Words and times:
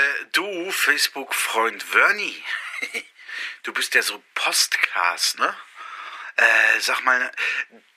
Äh, 0.00 0.24
du, 0.32 0.70
Facebook-Freund 0.70 1.82
Vernie, 1.82 2.42
du 3.64 3.72
bist 3.72 3.94
ja 3.94 4.02
so 4.02 4.22
Postcast, 4.34 5.38
ne? 5.38 5.54
Äh, 6.36 6.80
sag 6.80 7.04
mal, 7.04 7.30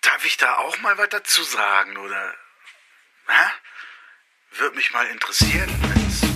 darf 0.02 0.26
ich 0.26 0.36
da 0.38 0.58
auch 0.58 0.78
mal 0.80 0.98
was 0.98 1.10
dazu 1.10 1.44
sagen, 1.44 1.96
oder? 1.98 2.36
Hä? 3.28 3.52
Würde 4.52 4.76
mich 4.76 4.92
mal 4.92 5.08
interessieren, 5.08 5.70
wenn's. 5.82 6.33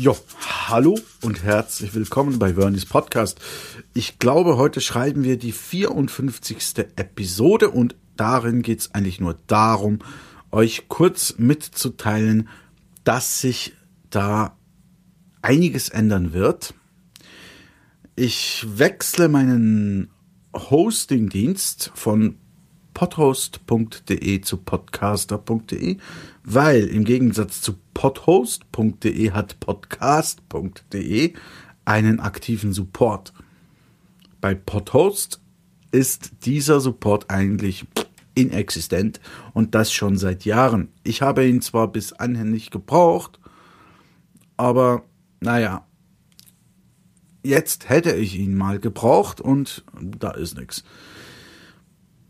Jo, 0.00 0.16
hallo 0.68 0.96
und 1.22 1.42
herzlich 1.42 1.92
willkommen 1.92 2.38
bei 2.38 2.54
Vernis 2.54 2.86
Podcast. 2.86 3.40
Ich 3.94 4.20
glaube, 4.20 4.56
heute 4.56 4.80
schreiben 4.80 5.24
wir 5.24 5.36
die 5.36 5.50
54. 5.50 6.86
Episode 6.94 7.68
und 7.70 7.96
darin 8.14 8.62
geht 8.62 8.78
es 8.78 8.94
eigentlich 8.94 9.18
nur 9.18 9.36
darum, 9.48 9.98
euch 10.52 10.86
kurz 10.86 11.34
mitzuteilen, 11.38 12.48
dass 13.02 13.40
sich 13.40 13.74
da 14.08 14.56
einiges 15.42 15.88
ändern 15.88 16.32
wird. 16.32 16.74
Ich 18.14 18.64
wechsle 18.68 19.28
meinen 19.28 20.10
Hosting-Dienst 20.54 21.90
von 21.96 22.36
podhost.de 22.98 24.40
zu 24.40 24.56
podcaster.de, 24.56 25.98
weil 26.42 26.82
im 26.88 27.04
Gegensatz 27.04 27.60
zu 27.60 27.74
podhost.de 27.94 29.30
hat 29.30 29.60
podcast.de 29.60 31.32
einen 31.84 32.18
aktiven 32.18 32.72
Support. 32.72 33.32
Bei 34.40 34.56
Podhost 34.56 35.40
ist 35.92 36.44
dieser 36.44 36.80
Support 36.80 37.30
eigentlich 37.30 37.86
inexistent 38.34 39.20
und 39.54 39.76
das 39.76 39.92
schon 39.92 40.18
seit 40.18 40.44
Jahren. 40.44 40.88
Ich 41.04 41.22
habe 41.22 41.46
ihn 41.46 41.62
zwar 41.62 41.86
bis 41.86 42.12
anhin 42.14 42.50
nicht 42.50 42.72
gebraucht, 42.72 43.38
aber 44.56 45.04
naja, 45.38 45.86
jetzt 47.44 47.88
hätte 47.88 48.16
ich 48.16 48.36
ihn 48.36 48.56
mal 48.56 48.80
gebraucht 48.80 49.40
und 49.40 49.84
da 50.18 50.32
ist 50.32 50.58
nichts. 50.58 50.82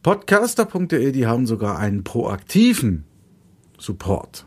Podcaster.de, 0.08 1.12
die 1.12 1.26
haben 1.26 1.46
sogar 1.46 1.78
einen 1.78 2.02
proaktiven 2.02 3.04
Support. 3.76 4.46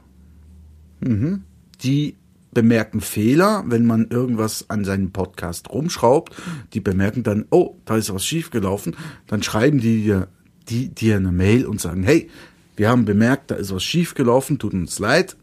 Mhm. 1.02 1.44
Die 1.84 2.16
bemerken 2.52 3.00
Fehler, 3.00 3.64
wenn 3.68 3.86
man 3.86 4.08
irgendwas 4.10 4.72
an 4.72 4.84
seinem 4.86 5.12
Podcast 5.12 5.70
rumschraubt. 5.70 6.34
Die 6.74 6.80
bemerken 6.80 7.22
dann, 7.22 7.46
oh, 7.52 7.76
da 7.86 7.96
ist 7.96 8.12
was 8.12 8.26
schiefgelaufen. 8.26 8.96
Dann 9.28 9.44
schreiben 9.44 9.80
die 9.80 10.02
dir, 10.02 10.30
die 10.68 10.90
dir 10.90 11.18
eine 11.18 11.32
Mail 11.32 11.68
und 11.68 11.80
sagen, 11.80 12.02
hey, 12.02 12.28
wir 12.76 12.90
haben 12.90 13.06
bemerkt, 13.06 13.52
da 13.52 13.56
ist 13.56 13.72
was 13.72 13.84
schiefgelaufen, 13.84 14.58
tut 14.58 14.74
uns 14.74 14.98
leid. 14.98 15.38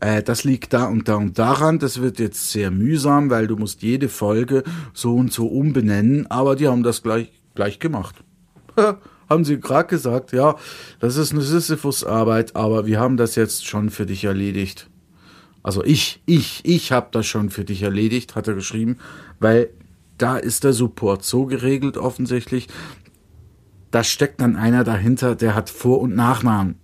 Äh, 0.00 0.22
das 0.22 0.44
liegt 0.44 0.74
da 0.74 0.84
und 0.84 1.08
da 1.08 1.14
und 1.14 1.38
daran. 1.38 1.78
Das 1.78 2.02
wird 2.02 2.18
jetzt 2.18 2.52
sehr 2.52 2.70
mühsam, 2.70 3.30
weil 3.30 3.46
du 3.46 3.56
musst 3.56 3.80
jede 3.80 4.10
Folge 4.10 4.64
so 4.92 5.16
und 5.16 5.32
so 5.32 5.46
umbenennen. 5.46 6.30
Aber 6.30 6.56
die 6.56 6.68
haben 6.68 6.82
das 6.82 7.02
gleich, 7.02 7.32
gleich 7.54 7.78
gemacht. 7.78 8.16
haben 9.30 9.44
sie 9.44 9.60
gerade 9.60 9.88
gesagt, 9.88 10.32
ja, 10.32 10.56
das 10.98 11.16
ist 11.16 11.32
eine 11.32 11.42
Sisyphus-Arbeit, 11.42 12.56
aber 12.56 12.86
wir 12.86 12.98
haben 12.98 13.16
das 13.16 13.36
jetzt 13.36 13.66
schon 13.66 13.88
für 13.88 14.04
dich 14.04 14.24
erledigt. 14.24 14.90
Also 15.62 15.84
ich, 15.84 16.20
ich, 16.26 16.62
ich 16.64 16.90
habe 16.90 17.08
das 17.12 17.26
schon 17.26 17.50
für 17.50 17.64
dich 17.64 17.82
erledigt, 17.82 18.34
hat 18.34 18.48
er 18.48 18.54
geschrieben, 18.54 18.98
weil 19.38 19.70
da 20.18 20.36
ist 20.36 20.64
der 20.64 20.72
Support 20.72 21.24
so 21.24 21.46
geregelt 21.46 21.96
offensichtlich. 21.96 22.66
Da 23.90 24.04
steckt 24.04 24.40
dann 24.40 24.56
einer 24.56 24.84
dahinter, 24.84 25.36
der 25.36 25.54
hat 25.54 25.70
Vor- 25.70 26.00
und 26.00 26.14
Nachnamen. 26.14 26.76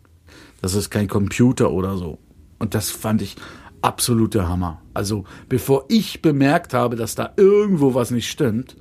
Das 0.63 0.75
ist 0.75 0.91
kein 0.91 1.09
Computer 1.09 1.71
oder 1.71 1.97
so. 1.97 2.19
Und 2.59 2.75
das 2.75 2.91
fand 2.91 3.23
ich 3.23 3.37
absoluter 3.83 4.49
Hammer. 4.49 4.81
Also 4.95 5.25
bevor 5.49 5.85
ich 5.89 6.23
bemerkt 6.23 6.75
habe, 6.75 6.97
dass 6.97 7.15
da 7.15 7.33
irgendwo 7.37 7.95
was 7.95 8.11
nicht 8.11 8.31
stimmt, 8.31 8.77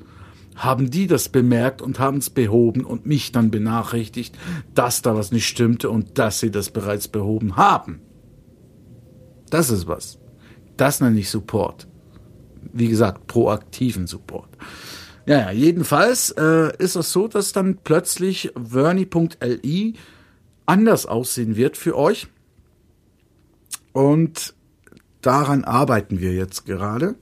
haben 0.55 0.89
die 0.89 1.07
das 1.07 1.29
bemerkt 1.29 1.81
und 1.81 1.99
haben 1.99 2.17
es 2.17 2.29
behoben 2.29 2.85
und 2.85 3.05
mich 3.05 3.31
dann 3.31 3.51
benachrichtigt, 3.51 4.37
dass 4.73 5.01
da 5.01 5.15
was 5.15 5.31
nicht 5.31 5.47
stimmte 5.47 5.89
und 5.89 6.17
dass 6.17 6.39
sie 6.39 6.51
das 6.51 6.69
bereits 6.69 7.07
behoben 7.07 7.57
haben. 7.57 8.01
Das 9.49 9.69
ist 9.69 9.87
was. 9.87 10.17
Das 10.77 11.01
nenne 11.01 11.19
ich 11.19 11.29
Support. 11.29 11.87
Wie 12.73 12.87
gesagt, 12.87 13.27
proaktiven 13.27 14.07
Support. 14.07 14.49
Ja, 15.25 15.39
ja 15.39 15.51
jedenfalls 15.51 16.31
äh, 16.31 16.75
ist 16.77 16.95
es 16.95 17.11
so, 17.11 17.27
dass 17.27 17.53
dann 17.53 17.77
plötzlich 17.83 18.51
Vernie.li 18.55 19.93
anders 20.65 21.05
aussehen 21.05 21.55
wird 21.55 21.77
für 21.77 21.97
euch. 21.97 22.27
Und 23.93 24.55
daran 25.21 25.63
arbeiten 25.63 26.19
wir 26.19 26.33
jetzt 26.33 26.65
gerade. 26.65 27.15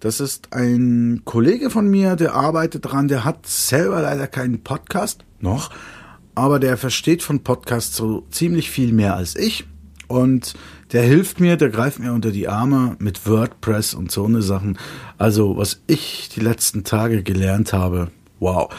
Das 0.00 0.18
ist 0.18 0.54
ein 0.54 1.20
Kollege 1.26 1.68
von 1.68 1.86
mir, 1.86 2.16
der 2.16 2.34
arbeitet 2.34 2.86
dran, 2.86 3.06
der 3.06 3.26
hat 3.26 3.46
selber 3.46 4.00
leider 4.00 4.26
keinen 4.26 4.62
Podcast 4.62 5.26
noch, 5.40 5.70
aber 6.34 6.58
der 6.58 6.78
versteht 6.78 7.22
von 7.22 7.40
Podcasts 7.40 7.98
so 7.98 8.26
ziemlich 8.30 8.70
viel 8.70 8.92
mehr 8.92 9.14
als 9.14 9.36
ich. 9.36 9.66
Und 10.08 10.54
der 10.92 11.02
hilft 11.02 11.38
mir, 11.38 11.58
der 11.58 11.68
greift 11.68 11.98
mir 11.98 12.14
unter 12.14 12.30
die 12.30 12.48
Arme 12.48 12.96
mit 12.98 13.26
WordPress 13.26 13.92
und 13.92 14.10
so 14.10 14.24
eine 14.24 14.40
Sachen. 14.40 14.78
Also, 15.18 15.58
was 15.58 15.82
ich 15.86 16.30
die 16.34 16.40
letzten 16.40 16.82
Tage 16.82 17.22
gelernt 17.22 17.74
habe, 17.74 18.10
wow, 18.38 18.72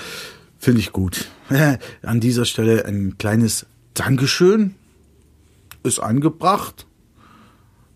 finde 0.57 0.79
ich 0.81 0.91
gut. 0.91 1.29
An 2.01 2.19
dieser 2.19 2.45
Stelle 2.45 2.85
ein 2.85 3.19
kleines 3.19 3.67
Dankeschön 3.93 4.73
ist 5.83 5.99
angebracht. 5.99 6.87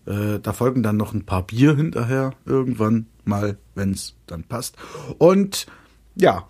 Äh, 0.06 0.38
da 0.40 0.52
folgen 0.52 0.82
dann 0.82 0.96
noch 0.96 1.12
ein 1.14 1.24
paar 1.24 1.46
Bier 1.46 1.76
hinterher 1.76 2.32
irgendwann 2.44 3.06
mal, 3.24 3.58
wenn 3.74 3.92
es 3.92 4.14
dann 4.26 4.44
passt. 4.44 4.76
Und 5.18 5.66
ja, 6.14 6.46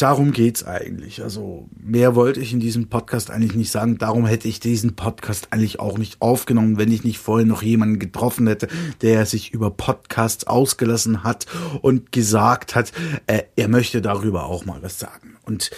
darum 0.00 0.32
geht's 0.32 0.64
eigentlich. 0.64 1.22
Also 1.22 1.68
mehr 1.78 2.14
wollte 2.14 2.40
ich 2.40 2.52
in 2.52 2.60
diesem 2.60 2.88
Podcast 2.88 3.30
eigentlich 3.30 3.54
nicht 3.54 3.70
sagen. 3.70 3.98
Darum 3.98 4.26
hätte 4.26 4.48
ich 4.48 4.60
diesen 4.60 4.96
Podcast 4.96 5.48
eigentlich 5.50 5.78
auch 5.78 5.98
nicht 5.98 6.22
aufgenommen, 6.22 6.78
wenn 6.78 6.90
ich 6.90 7.04
nicht 7.04 7.18
vorher 7.18 7.46
noch 7.46 7.62
jemanden 7.62 7.98
getroffen 7.98 8.46
hätte, 8.46 8.68
der 9.02 9.26
sich 9.26 9.52
über 9.52 9.70
Podcasts 9.70 10.46
ausgelassen 10.46 11.22
hat 11.22 11.46
und 11.82 12.12
gesagt 12.12 12.74
hat, 12.74 12.92
äh, 13.26 13.42
er 13.56 13.68
möchte 13.68 14.00
darüber 14.00 14.46
auch 14.46 14.64
mal 14.64 14.82
was 14.82 14.98
sagen. 14.98 15.36
Und 15.44 15.70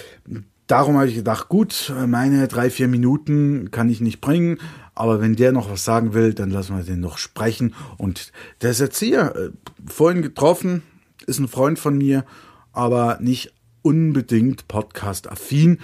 darum 0.66 0.96
habe 0.96 1.08
ich 1.08 1.16
gedacht, 1.16 1.48
gut, 1.48 1.92
meine 2.06 2.48
drei, 2.48 2.70
vier 2.70 2.88
Minuten 2.88 3.70
kann 3.70 3.90
ich 3.90 4.00
nicht 4.00 4.20
bringen, 4.20 4.58
aber 4.94 5.20
wenn 5.20 5.36
der 5.36 5.52
noch 5.52 5.70
was 5.70 5.84
sagen 5.84 6.14
will, 6.14 6.34
dann 6.34 6.50
lassen 6.50 6.76
wir 6.76 6.84
den 6.84 7.00
noch 7.00 7.18
sprechen. 7.18 7.74
Und 7.96 8.32
der 8.60 8.70
ist 8.70 8.80
jetzt 8.80 8.98
hier, 8.98 9.34
äh, 9.34 9.50
vorhin 9.86 10.22
getroffen, 10.22 10.82
ist 11.26 11.38
ein 11.38 11.48
Freund 11.48 11.78
von 11.78 11.96
mir, 11.96 12.24
aber 12.72 13.18
nicht 13.20 13.52
unbedingt 13.82 14.68
Podcast-affin. 14.68 15.78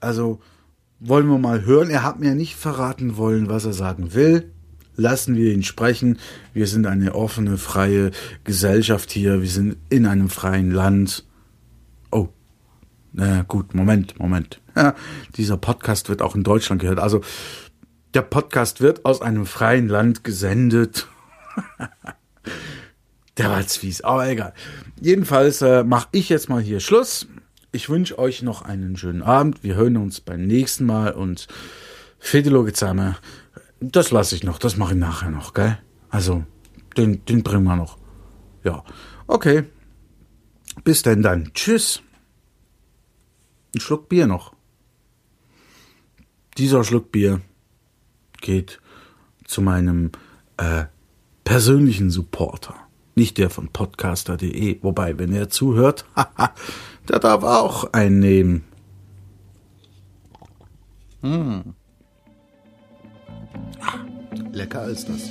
Also 0.00 0.40
wollen 1.00 1.28
wir 1.28 1.38
mal 1.38 1.64
hören. 1.64 1.90
Er 1.90 2.02
hat 2.02 2.20
mir 2.20 2.34
nicht 2.34 2.56
verraten 2.56 3.16
wollen, 3.16 3.48
was 3.48 3.64
er 3.64 3.72
sagen 3.72 4.14
will. 4.14 4.50
Lassen 4.96 5.36
wir 5.36 5.52
ihn 5.52 5.64
sprechen. 5.64 6.18
Wir 6.52 6.66
sind 6.66 6.86
eine 6.86 7.14
offene, 7.14 7.58
freie 7.58 8.12
Gesellschaft 8.44 9.10
hier. 9.10 9.42
Wir 9.42 9.48
sind 9.48 9.76
in 9.90 10.06
einem 10.06 10.30
freien 10.30 10.70
Land. 10.70 11.24
Oh, 12.12 12.28
na 13.12 13.42
gut, 13.42 13.74
Moment, 13.74 14.18
Moment. 14.20 14.60
Ja, 14.76 14.94
dieser 15.36 15.56
Podcast 15.56 16.08
wird 16.08 16.22
auch 16.22 16.36
in 16.36 16.44
Deutschland 16.44 16.80
gehört. 16.80 17.00
Also 17.00 17.22
der 18.14 18.22
Podcast 18.22 18.80
wird 18.80 19.04
aus 19.04 19.20
einem 19.20 19.44
freien 19.44 19.88
Land 19.88 20.24
gesendet. 20.24 21.08
Der 23.36 23.50
war 23.50 23.60
jetzt 23.60 23.78
fies, 23.78 24.02
aber 24.02 24.28
egal. 24.28 24.54
Jedenfalls 25.00 25.60
äh, 25.60 25.82
mache 25.82 26.08
ich 26.12 26.28
jetzt 26.28 26.48
mal 26.48 26.62
hier 26.62 26.78
Schluss. 26.78 27.26
Ich 27.72 27.88
wünsche 27.88 28.16
euch 28.16 28.42
noch 28.42 28.62
einen 28.62 28.96
schönen 28.96 29.22
Abend. 29.22 29.64
Wir 29.64 29.74
hören 29.74 29.96
uns 29.96 30.20
beim 30.20 30.46
nächsten 30.46 30.86
Mal 30.86 31.12
und 31.12 31.48
Fedelo 32.20 32.62
Gezahme, 32.62 33.16
das 33.80 34.12
lasse 34.12 34.36
ich 34.36 34.44
noch, 34.44 34.58
das 34.58 34.76
mache 34.76 34.94
ich 34.94 35.00
nachher 35.00 35.30
noch, 35.30 35.52
gell? 35.52 35.76
Also, 36.08 36.44
den, 36.96 37.24
den 37.26 37.42
bringen 37.42 37.64
wir 37.64 37.76
noch. 37.76 37.98
Ja, 38.62 38.84
okay. 39.26 39.64
Bis 40.84 41.02
denn 41.02 41.22
dann. 41.22 41.52
Tschüss. 41.52 42.00
Ein 43.74 43.80
Schluck 43.80 44.08
Bier 44.08 44.28
noch. 44.28 44.54
Dieser 46.56 46.84
Schluck 46.84 47.10
Bier 47.10 47.40
geht 48.44 48.80
zu 49.44 49.60
meinem 49.62 50.12
äh, 50.58 50.84
persönlichen 51.42 52.10
Supporter. 52.10 52.74
Nicht 53.16 53.38
der 53.38 53.50
von 53.50 53.68
podcaster.de. 53.68 54.78
Wobei, 54.82 55.18
wenn 55.18 55.32
er 55.32 55.48
zuhört, 55.48 56.04
der 57.08 57.18
darf 57.18 57.42
auch 57.42 57.92
einnehmen. 57.92 58.64
Hm. 61.22 61.74
Lecker 64.52 64.86
ist 64.86 65.08
das. 65.08 65.30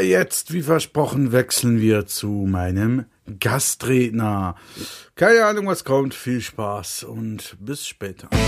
Jetzt, 0.00 0.52
wie 0.52 0.62
versprochen, 0.62 1.32
wechseln 1.32 1.80
wir 1.80 2.06
zu 2.06 2.28
meinem 2.28 3.06
Gastredner. 3.38 4.56
Keine 5.14 5.44
Ahnung, 5.44 5.66
was 5.66 5.84
kommt. 5.84 6.14
Viel 6.14 6.40
Spaß 6.40 7.04
und 7.04 7.56
bis 7.60 7.86
später. 7.86 8.28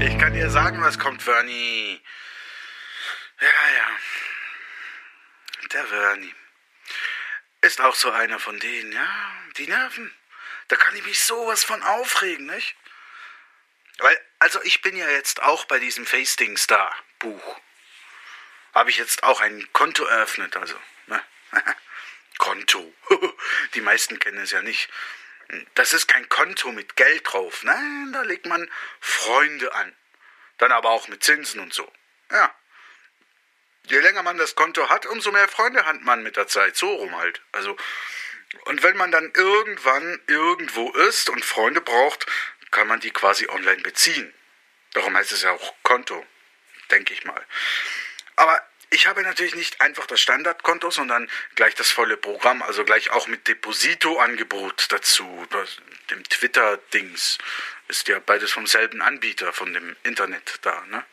Ich 0.00 0.18
kann 0.18 0.32
dir 0.32 0.50
sagen, 0.50 0.80
was 0.80 0.98
kommt, 0.98 1.22
Vernie. 1.22 2.00
Ja, 3.40 3.46
ja. 3.46 3.88
Der 5.72 5.84
Vernie. 5.84 6.34
Ist 7.60 7.80
auch 7.80 7.94
so 7.94 8.10
einer 8.10 8.40
von 8.40 8.58
denen, 8.58 8.90
ja. 8.92 9.06
Die 9.58 9.68
Nerven. 9.68 10.10
Da 10.68 10.76
kann 10.76 10.96
ich 10.96 11.04
mich 11.04 11.20
sowas 11.20 11.62
von 11.62 11.82
aufregen, 11.82 12.46
nicht? 12.46 12.74
Weil, 14.02 14.20
also 14.40 14.60
ich 14.64 14.82
bin 14.82 14.96
ja 14.96 15.08
jetzt 15.08 15.42
auch 15.42 15.64
bei 15.66 15.78
diesem 15.78 16.04
Fasting 16.04 16.56
Star 16.56 16.94
Buch. 17.20 17.60
Habe 18.74 18.90
ich 18.90 18.98
jetzt 18.98 19.22
auch 19.22 19.40
ein 19.40 19.68
Konto 19.72 20.04
eröffnet, 20.04 20.56
also. 20.56 20.74
Ne? 21.06 21.22
Konto. 22.38 22.92
Die 23.74 23.80
meisten 23.80 24.18
kennen 24.18 24.38
es 24.38 24.50
ja 24.50 24.60
nicht. 24.62 24.88
Das 25.74 25.92
ist 25.92 26.08
kein 26.08 26.28
Konto 26.28 26.72
mit 26.72 26.96
Geld 26.96 27.22
drauf. 27.24 27.62
Nein, 27.62 28.10
da 28.12 28.22
legt 28.22 28.46
man 28.46 28.68
Freunde 29.00 29.72
an. 29.74 29.94
Dann 30.58 30.72
aber 30.72 30.90
auch 30.90 31.06
mit 31.08 31.22
Zinsen 31.22 31.60
und 31.60 31.72
so. 31.72 31.90
Ja. 32.30 32.52
Je 33.84 34.00
länger 34.00 34.22
man 34.22 34.38
das 34.38 34.54
Konto 34.54 34.88
hat, 34.88 35.06
umso 35.06 35.30
mehr 35.30 35.48
Freunde 35.48 35.84
hat 35.84 36.02
man 36.02 36.22
mit 36.22 36.36
der 36.36 36.48
Zeit. 36.48 36.76
So 36.76 36.92
rum 36.92 37.16
halt. 37.16 37.40
Also. 37.52 37.76
Und 38.64 38.82
wenn 38.82 38.96
man 38.96 39.12
dann 39.12 39.30
irgendwann 39.34 40.20
irgendwo 40.26 40.90
ist 40.92 41.30
und 41.30 41.44
Freunde 41.44 41.80
braucht, 41.80 42.26
kann 42.72 42.88
man 42.88 42.98
die 42.98 43.12
quasi 43.12 43.46
online 43.48 43.82
beziehen. 43.82 44.34
Darum 44.94 45.16
heißt 45.16 45.30
es 45.30 45.42
ja 45.42 45.52
auch 45.52 45.74
Konto, 45.84 46.26
denke 46.90 47.14
ich 47.14 47.24
mal. 47.24 47.46
Aber 48.34 48.60
ich 48.90 49.06
habe 49.06 49.22
natürlich 49.22 49.54
nicht 49.54 49.80
einfach 49.80 50.06
das 50.06 50.20
Standardkonto, 50.20 50.90
sondern 50.90 51.30
gleich 51.54 51.74
das 51.74 51.90
volle 51.90 52.16
Programm, 52.16 52.62
also 52.62 52.84
gleich 52.84 53.10
auch 53.10 53.26
mit 53.26 53.48
Deposito-Angebot 53.48 54.92
dazu. 54.92 55.46
Dem 56.10 56.28
Twitter-Dings 56.28 57.38
ist 57.88 58.08
ja 58.08 58.18
beides 58.18 58.52
vom 58.52 58.66
selben 58.66 59.00
Anbieter, 59.00 59.52
von 59.52 59.72
dem 59.72 59.96
Internet 60.02 60.58
da, 60.62 60.84
ne? 60.86 61.04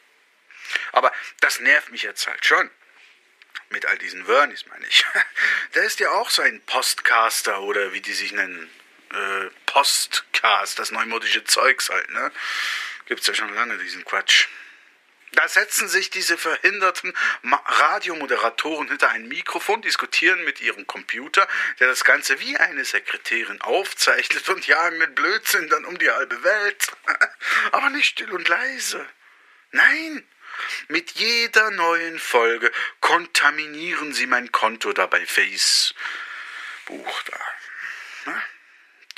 Aber 0.92 1.12
das 1.40 1.60
nervt 1.62 1.90
mich 1.92 2.04
jetzt 2.04 2.28
halt 2.28 2.46
schon. 2.46 2.70
Mit 3.70 3.86
all 3.86 3.98
diesen 3.98 4.26
Vernis, 4.26 4.66
meine 4.66 4.86
ich. 4.88 5.06
Der 5.76 5.84
ist 5.84 6.00
ja 6.00 6.12
auch 6.12 6.30
so 6.30 6.42
ein 6.42 6.62
Postcaster 6.66 7.62
oder 7.62 7.94
wie 7.94 8.02
die 8.02 8.14
sich 8.14 8.34
nennen. 8.34 8.70
Äh, 9.12 9.50
Postcast, 9.66 10.80
das 10.80 10.92
neumodische 10.92 11.44
Zeugs 11.44 11.90
halt, 11.90 12.10
ne? 12.12 12.32
Gibt's 13.06 13.28
ja 13.28 13.34
schon 13.34 13.54
lange, 13.54 13.78
diesen 13.78 14.06
Quatsch. 14.06 14.48
Da 15.34 15.48
setzen 15.48 15.88
sich 15.88 16.10
diese 16.10 16.38
verhinderten 16.38 17.14
Radiomoderatoren 17.44 18.88
hinter 18.88 19.10
ein 19.10 19.28
Mikrofon, 19.28 19.82
diskutieren 19.82 20.44
mit 20.44 20.60
ihrem 20.60 20.88
Computer, 20.88 21.48
der 21.80 21.88
das 21.88 22.04
Ganze 22.04 22.40
wie 22.40 22.58
eine 22.58 22.84
Sekretärin 22.84 23.62
aufzeichnet 23.62 24.50
und 24.50 24.66
jagen 24.66 24.98
mit 24.98 25.14
Blödsinn 25.14 25.70
dann 25.70 25.86
um 25.86 25.98
die 26.00 26.10
halbe 26.10 26.44
Welt. 26.44 26.92
Aber 27.72 27.90
nicht 27.90 28.08
still 28.08 28.32
und 28.32 28.48
leise. 28.48 29.06
Nein, 29.72 30.28
mit 30.88 31.12
jeder 31.12 31.70
neuen 31.72 32.18
Folge 32.18 32.72
kontaminieren 33.00 34.14
sie 34.14 34.26
mein 34.26 34.52
Konto 34.52 34.94
da 34.94 35.06
bei 35.06 35.26
Facebook 35.26 35.96
da. 37.26 37.40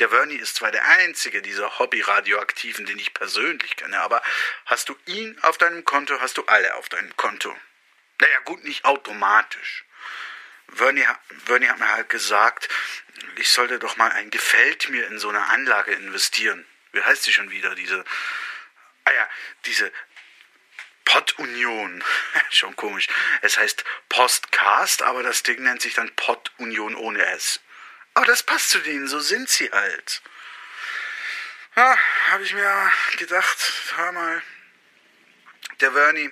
Der 0.02 0.10
Vernie 0.10 0.38
ist 0.38 0.56
zwar 0.56 0.72
der 0.72 0.84
einzige 0.84 1.44
dieser 1.44 1.78
Hobby-Radioaktiven, 1.78 2.88
den 2.88 2.98
ich 2.98 3.14
persönlich 3.14 3.76
kenne, 3.76 4.00
aber 4.00 4.24
hast 4.66 4.90
du 4.90 4.98
ihn 5.06 5.38
auf 5.44 5.60
deinem 5.60 5.86
Konto, 5.86 6.20
hast 6.20 6.38
du 6.38 6.46
alle 6.46 6.74
auf 6.74 6.90
deinem 6.90 7.16
Konto. 7.18 7.56
Naja, 8.20 8.40
gut, 8.46 8.64
nicht 8.64 8.84
automatisch. 8.84 9.86
Vernie, 10.70 11.06
hat 11.06 11.80
mir 11.80 11.92
halt 11.92 12.10
gesagt, 12.10 12.68
ich 13.36 13.52
sollte 13.52 13.78
doch 13.78 13.96
mal 13.98 14.12
ein 14.12 14.32
Gefällt 14.32 14.90
mir 14.90 15.06
in 15.06 15.20
so 15.20 15.30
eine 15.30 15.46
Anlage 15.50 15.92
investieren. 15.92 16.66
Wie 16.94 17.04
heißt 17.04 17.22
sie 17.22 17.32
schon 17.32 17.52
wieder, 17.52 17.76
diese, 17.76 18.04
ah 19.04 19.12
ja, 19.12 19.30
diese 19.66 19.92
Pod-Union. 21.06 22.04
schon 22.50 22.76
komisch. 22.76 23.08
Es 23.44 23.56
heißt 23.56 23.86
Postcast, 24.10 25.04
aber 25.04 25.22
das 25.22 25.44
Ding 25.44 25.62
nennt 25.62 25.84
sich 25.84 25.94
dann 25.94 26.10
Pod-Union 26.16 26.96
ohne 26.96 27.24
S. 27.24 27.60
Aber 28.14 28.26
das 28.26 28.44
passt 28.44 28.70
zu 28.70 28.80
denen, 28.80 29.08
so 29.08 29.20
sind 29.20 29.50
sie 29.50 29.72
halt. 29.72 30.22
Ja, 31.76 31.98
habe 32.28 32.44
ich 32.44 32.54
mir 32.54 32.92
gedacht, 33.18 33.58
hör 33.96 34.12
mal, 34.12 34.42
der 35.80 35.94
Vernie 35.94 36.32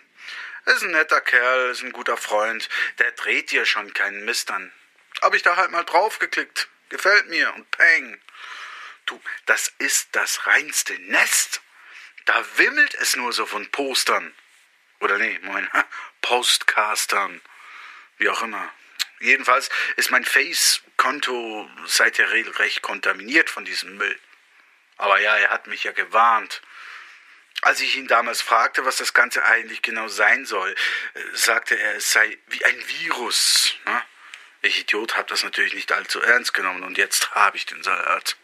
ist 0.65 0.83
ein 0.83 0.91
netter 0.91 1.21
Kerl, 1.21 1.71
ist 1.71 1.81
ein 1.81 1.93
guter 1.93 2.17
Freund, 2.17 2.69
der 2.99 3.11
dreht 3.13 3.51
dir 3.51 3.65
schon 3.65 3.93
keinen 3.93 4.25
Mist 4.25 4.51
an. 4.51 4.71
Hab 5.21 5.33
ich 5.33 5.41
da 5.41 5.55
halt 5.55 5.71
mal 5.71 5.83
draufgeklickt, 5.83 6.67
gefällt 6.89 7.27
mir 7.29 7.53
und 7.55 7.71
peng. 7.71 8.21
Du, 9.05 9.21
das 9.45 9.73
ist 9.79 10.09
das 10.11 10.45
reinste 10.45 10.93
Nest. 10.99 11.61
Da 12.25 12.45
wimmelt 12.57 12.93
es 12.95 13.15
nur 13.15 13.33
so 13.33 13.45
von 13.45 13.69
Postern. 13.71 14.33
Oder 14.99 15.17
nee, 15.17 15.39
moin, 15.41 15.67
Postcastern. 16.21 17.41
Wie 18.17 18.29
auch 18.29 18.43
immer. 18.43 18.71
Jedenfalls 19.19 19.69
ist 19.95 20.11
mein 20.11 20.25
Face-Konto 20.99 21.69
seither 21.85 22.31
regelrecht 22.31 22.81
kontaminiert 22.81 23.49
von 23.49 23.63
diesem 23.63 23.97
Müll. 23.97 24.19
Aber 24.97 25.19
ja, 25.19 25.37
er 25.37 25.49
hat 25.49 25.67
mich 25.67 25.85
ja 25.85 25.93
gewarnt. 25.93 26.61
Als 27.61 27.79
ich 27.81 27.95
ihn 27.95 28.07
damals 28.07 28.41
fragte, 28.41 28.85
was 28.85 28.97
das 28.97 29.13
Ganze 29.13 29.43
eigentlich 29.45 29.81
genau 29.81 30.07
sein 30.09 30.45
soll, 30.45 30.75
äh, 31.13 31.21
sagte 31.33 31.75
er, 31.79 31.95
es 31.95 32.11
sei 32.11 32.37
wie 32.47 32.63
ein 32.65 32.87
Virus. 32.87 33.75
Ne? 33.85 34.03
Ich 34.61 34.81
Idiot 34.81 35.15
habe 35.15 35.29
das 35.29 35.43
natürlich 35.43 35.73
nicht 35.73 35.91
allzu 35.91 36.21
ernst 36.21 36.53
genommen 36.53 36.83
und 36.83 36.97
jetzt 36.97 37.31
habe 37.31 37.55
ich 37.55 37.65
den 37.65 37.81
Salat. 37.81 38.37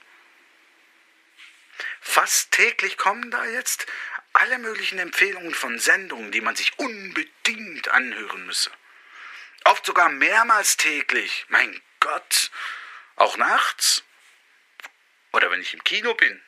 Fast 1.99 2.51
täglich 2.51 2.97
kommen 2.97 3.31
da 3.31 3.45
jetzt 3.45 3.85
alle 4.31 4.59
möglichen 4.59 4.99
Empfehlungen 4.99 5.53
von 5.53 5.79
Sendungen, 5.79 6.31
die 6.31 6.41
man 6.41 6.55
sich 6.55 6.77
unbedingt 6.77 7.89
anhören 7.89 8.45
müsse. 8.45 8.71
Oft 9.65 9.85
sogar 9.85 10.09
mehrmals 10.09 10.77
täglich. 10.77 11.45
Mein 11.49 11.81
Gott. 12.05 12.51
Auch 13.15 13.35
nachts. 13.37 14.03
Oder 15.33 15.49
wenn 15.49 15.61
ich 15.61 15.73
im 15.73 15.83
Kino 15.83 16.13
bin. 16.13 16.41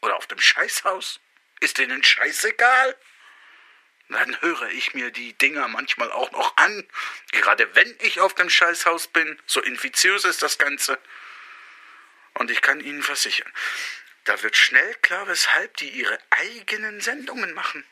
Oder 0.00 0.16
auf 0.16 0.26
dem 0.26 0.40
Scheißhaus. 0.40 1.20
Ist 1.60 1.76
denen 1.76 2.02
scheißegal? 2.02 2.96
Dann 4.08 4.40
höre 4.40 4.68
ich 4.70 4.94
mir 4.94 5.10
die 5.10 5.34
Dinger 5.34 5.68
manchmal 5.68 6.10
auch 6.10 6.30
noch 6.32 6.56
an. 6.56 6.88
Gerade 7.32 7.74
wenn 7.74 7.94
ich 8.00 8.20
auf 8.20 8.34
dem 8.34 8.48
Scheißhaus 8.48 9.08
bin. 9.08 9.38
So 9.46 9.60
infiziös 9.60 10.24
ist 10.24 10.42
das 10.42 10.56
Ganze. 10.56 10.98
Und 12.34 12.50
ich 12.50 12.62
kann 12.62 12.80
Ihnen 12.80 13.02
versichern, 13.02 13.52
da 14.24 14.42
wird 14.42 14.56
schnell 14.56 14.94
klar, 15.02 15.26
weshalb 15.28 15.76
die 15.76 15.90
ihre 15.90 16.18
eigenen 16.30 17.00
Sendungen 17.02 17.52
machen. 17.52 17.84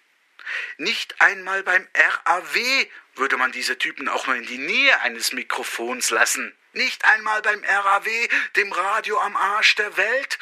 Nicht 0.79 1.21
einmal 1.21 1.63
beim 1.63 1.87
RAW 1.95 2.87
würde 3.15 3.37
man 3.37 3.53
diese 3.53 3.79
Typen 3.79 4.09
auch 4.09 4.27
nur 4.27 4.37
in 4.37 4.47
die 4.47 4.59
Nähe 4.59 5.01
eines 5.01 5.33
Mikrofons 5.33 6.11
lassen. 6.11 6.57
Nicht 6.73 7.05
einmal 7.05 7.43
beim 7.43 7.63
RAW, 7.65 8.29
dem 8.57 8.73
Radio 8.73 9.19
am 9.21 9.37
Arsch 9.37 9.75
der 9.75 9.97
Welt. 9.97 10.39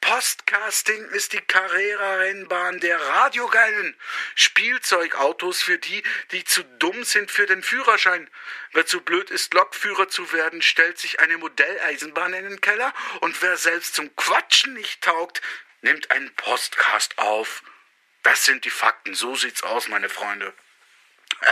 Postcasting 0.00 1.04
ist 1.10 1.32
die 1.32 1.40
Carrera-Rennbahn 1.40 2.80
der 2.80 3.00
Radiogeilen. 3.00 3.96
Spielzeugautos 4.34 5.62
für 5.62 5.78
die, 5.78 6.02
die 6.32 6.44
zu 6.44 6.62
dumm 6.62 7.04
sind 7.04 7.30
für 7.30 7.46
den 7.46 7.62
Führerschein. 7.62 8.30
Wer 8.72 8.86
zu 8.86 9.00
blöd 9.00 9.30
ist, 9.30 9.52
Lokführer 9.54 10.08
zu 10.08 10.32
werden, 10.32 10.62
stellt 10.62 10.98
sich 10.98 11.20
eine 11.20 11.38
Modelleisenbahn 11.38 12.34
in 12.34 12.44
den 12.44 12.60
Keller 12.60 12.94
und 13.20 13.40
wer 13.42 13.56
selbst 13.56 13.94
zum 13.94 14.14
Quatschen 14.16 14.74
nicht 14.74 15.02
taugt, 15.02 15.42
nimmt 15.82 16.10
einen 16.10 16.34
Postcast 16.34 17.18
auf. 17.18 17.62
Das 18.30 18.44
sind 18.44 18.64
die 18.64 18.70
Fakten. 18.70 19.12
So 19.16 19.34
sieht's 19.34 19.64
aus, 19.64 19.88
meine 19.88 20.08
Freunde. 20.08 20.54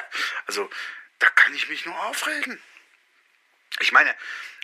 Also, 0.46 0.70
da 1.18 1.28
kann 1.28 1.52
ich 1.54 1.68
mich 1.68 1.84
nur 1.84 2.00
aufregen. 2.04 2.62
Ich 3.80 3.90
meine, 3.90 4.14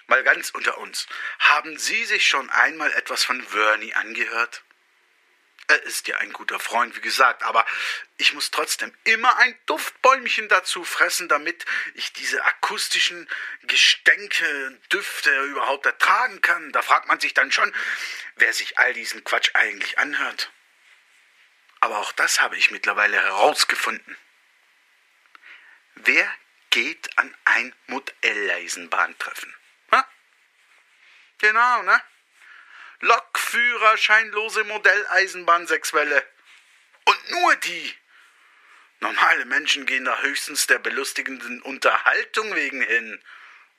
mal 0.06 0.22
ganz 0.22 0.50
unter 0.50 0.78
uns. 0.78 1.08
Haben 1.40 1.76
Sie 1.76 2.04
sich 2.04 2.26
schon 2.26 2.48
einmal 2.50 2.90
etwas 2.92 3.24
von 3.24 3.42
Vernie 3.42 3.92
angehört? 3.94 4.62
Er 5.66 5.82
ist 5.82 6.06
ja 6.08 6.16
ein 6.18 6.32
guter 6.32 6.60
Freund, 6.60 6.94
wie 6.96 7.00
gesagt, 7.00 7.42
aber 7.42 7.66
ich 8.16 8.32
muss 8.32 8.50
trotzdem 8.50 8.94
immer 9.02 9.36
ein 9.38 9.58
Duftbäumchen 9.66 10.48
dazu 10.48 10.84
fressen, 10.84 11.28
damit 11.28 11.66
ich 11.94 12.12
diese 12.12 12.44
akustischen 12.44 13.28
Gestänke, 13.64 14.78
Düfte 14.92 15.36
überhaupt 15.46 15.84
ertragen 15.84 16.40
kann. 16.40 16.70
Da 16.72 16.80
fragt 16.82 17.08
man 17.08 17.18
sich 17.18 17.34
dann 17.34 17.50
schon, 17.50 17.74
wer 18.36 18.52
sich 18.52 18.78
all 18.78 18.92
diesen 18.94 19.24
Quatsch 19.24 19.50
eigentlich 19.54 19.98
anhört. 19.98 20.52
Aber 21.84 21.98
auch 21.98 22.12
das 22.12 22.40
habe 22.40 22.56
ich 22.56 22.70
mittlerweile 22.70 23.20
herausgefunden. 23.20 24.16
Wer 25.96 26.26
geht 26.70 27.10
an 27.18 27.36
ein 27.44 27.74
Modelleisenbahntreffen? 27.88 29.54
Ha? 29.92 30.08
Genau, 31.40 31.82
ne? 31.82 32.00
Lokführer, 33.00 33.98
scheinlose 33.98 34.64
Modelleisenbahn 34.64 35.66
Sechswelle. 35.66 36.26
Und 37.04 37.30
nur 37.32 37.56
die. 37.56 37.94
Normale 39.00 39.44
Menschen 39.44 39.84
gehen 39.84 40.06
da 40.06 40.22
höchstens 40.22 40.66
der 40.66 40.78
belustigenden 40.78 41.60
Unterhaltung 41.60 42.54
wegen 42.54 42.80
hin. 42.80 43.22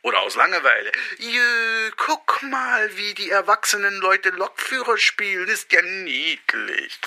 Oder 0.03 0.19
aus 0.19 0.35
Langeweile. 0.35 0.91
Jö, 1.17 1.91
guck 1.97 2.43
mal, 2.43 2.95
wie 2.97 3.15
die 3.15 3.31
erwachsenen 3.31 3.95
Leute 3.95 4.29
Lokführer 4.29 4.99
spielen. 4.99 5.47
Ist 5.47 5.71
ja 5.71 5.81
niedlich. 5.81 6.99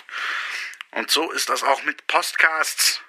Und 0.93 1.11
so 1.11 1.31
ist 1.33 1.49
das 1.49 1.63
auch 1.63 1.83
mit 1.83 2.07
Podcasts. 2.07 3.03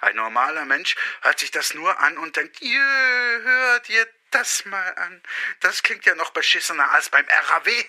Ein 0.00 0.16
normaler 0.16 0.64
Mensch 0.64 0.94
hört 1.22 1.38
sich 1.38 1.50
das 1.50 1.74
nur 1.74 1.98
an 2.00 2.18
und 2.18 2.36
denkt, 2.36 2.60
jö, 2.60 3.42
hört 3.42 3.88
ihr 3.88 4.06
das 4.30 4.64
mal 4.66 4.94
an. 4.96 5.22
Das 5.60 5.82
klingt 5.82 6.04
ja 6.04 6.14
noch 6.14 6.30
beschissener 6.30 6.90
als 6.90 7.08
beim 7.08 7.26
RAW. 7.26 7.84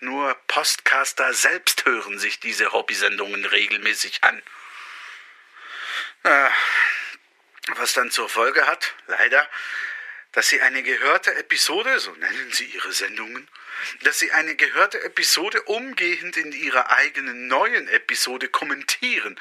Nur 0.00 0.34
Postcaster 0.46 1.34
selbst 1.34 1.84
hören 1.84 2.18
sich 2.18 2.40
diese 2.40 2.72
Hobbysendungen 2.72 3.44
regelmäßig 3.44 4.24
an. 4.24 4.42
Äh, 6.22 6.50
was 7.74 7.92
dann 7.92 8.10
zur 8.10 8.28
Folge 8.28 8.66
hat, 8.66 8.94
leider, 9.06 9.48
dass 10.32 10.48
sie 10.48 10.60
eine 10.60 10.82
gehörte 10.82 11.34
Episode, 11.34 11.98
so 11.98 12.12
nennen 12.12 12.52
sie 12.52 12.64
ihre 12.64 12.92
Sendungen, 12.92 13.48
dass 14.02 14.18
sie 14.18 14.30
eine 14.32 14.54
gehörte 14.54 15.02
Episode 15.02 15.62
umgehend 15.62 16.36
in 16.36 16.52
ihrer 16.52 16.90
eigenen 16.90 17.48
neuen 17.48 17.88
Episode 17.88 18.48
kommentieren, 18.48 19.38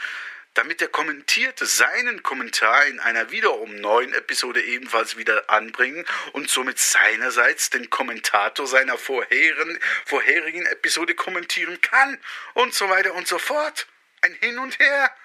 damit 0.55 0.81
der 0.81 0.87
Kommentierte 0.87 1.65
seinen 1.65 2.23
Kommentar 2.23 2.85
in 2.85 2.99
einer 2.99 3.31
wiederum 3.31 3.75
neuen 3.75 4.13
Episode 4.13 4.61
ebenfalls 4.63 5.15
wieder 5.15 5.49
anbringen 5.49 6.05
und 6.33 6.49
somit 6.49 6.79
seinerseits 6.79 7.69
den 7.69 7.89
Kommentator 7.89 8.65
seiner 8.65 8.97
vorherigen, 8.97 9.79
vorherigen 10.05 10.65
Episode 10.65 11.13
kommentieren 11.13 11.79
kann 11.81 12.19
und 12.55 12.73
so 12.73 12.89
weiter 12.89 13.13
und 13.13 13.27
so 13.27 13.37
fort. 13.37 13.87
Ein 14.21 14.33
Hin 14.33 14.57
und 14.57 14.79
Her. 14.79 15.15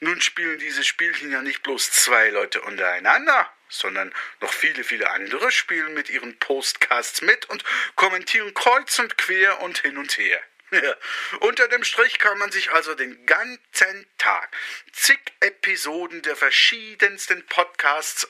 Nun 0.00 0.20
spielen 0.22 0.58
diese 0.58 0.82
Spielchen 0.82 1.30
ja 1.30 1.42
nicht 1.42 1.62
bloß 1.62 1.92
zwei 1.92 2.30
Leute 2.30 2.62
untereinander, 2.62 3.52
sondern 3.70 4.12
noch 4.40 4.52
viele, 4.52 4.84
viele 4.84 5.10
andere 5.10 5.50
spielen 5.50 5.94
mit 5.94 6.10
ihren 6.10 6.38
Postcasts 6.38 7.22
mit 7.22 7.46
und 7.46 7.64
kommentieren 7.96 8.52
kreuz 8.52 8.98
und 8.98 9.16
quer 9.16 9.60
und 9.60 9.78
hin 9.78 9.96
und 9.96 10.18
her. 10.18 10.42
Unter 11.40 11.68
dem 11.68 11.84
Strich 11.84 12.18
kann 12.18 12.38
man 12.38 12.52
sich 12.52 12.70
also 12.72 12.94
den 12.94 13.26
ganzen 13.26 14.06
Tag 14.18 14.54
zig 14.92 15.18
Episoden 15.40 16.22
der 16.22 16.36
verschiedensten 16.36 17.44
Podcasts. 17.46 18.28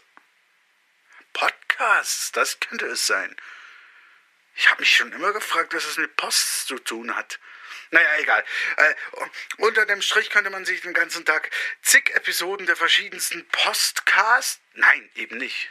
Podcasts, 1.32 2.32
das 2.32 2.60
könnte 2.60 2.86
es 2.86 3.06
sein. 3.06 3.36
Ich 4.56 4.68
habe 4.68 4.80
mich 4.80 4.94
schon 4.94 5.12
immer 5.12 5.32
gefragt, 5.32 5.74
was 5.74 5.84
es 5.84 5.96
mit 5.96 6.16
Post 6.16 6.66
zu 6.66 6.78
tun 6.78 7.14
hat. 7.14 7.38
Naja, 7.90 8.18
egal. 8.18 8.44
Äh, 8.76 8.94
unter 9.58 9.84
dem 9.86 10.00
Strich 10.00 10.30
könnte 10.30 10.50
man 10.50 10.64
sich 10.64 10.80
den 10.80 10.94
ganzen 10.94 11.24
Tag 11.24 11.50
zig 11.82 12.10
Episoden 12.14 12.66
der 12.66 12.76
verschiedensten 12.76 13.46
Podcasts. 13.48 14.60
Nein, 14.74 15.10
eben 15.16 15.38
nicht. 15.38 15.68